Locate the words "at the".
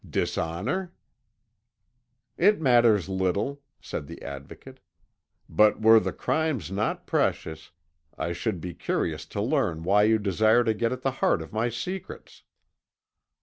10.91-11.11